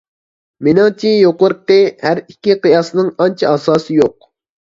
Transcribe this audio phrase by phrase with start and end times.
[0.67, 4.19] مېنىڭچە يۇقىرىقى ھەر ئىككى قىياسنىڭ ئانچە ئاساسى يوق.